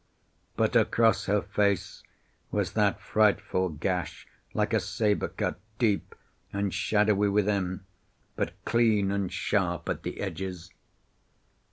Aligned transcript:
But 0.55 0.75
across 0.75 1.25
her 1.27 1.43
face 1.43 2.01
was 2.49 2.71
that 2.71 2.99
frightful 2.99 3.69
gash, 3.69 4.27
like 4.55 4.73
a 4.73 4.79
sabre 4.79 5.27
cut, 5.27 5.59
deep 5.77 6.15
and 6.51 6.73
shadowy 6.73 7.29
within, 7.29 7.81
but 8.35 8.53
clean 8.65 9.11
and 9.11 9.31
sharp 9.31 9.87
at 9.89 10.01
the 10.01 10.19
edges. 10.19 10.71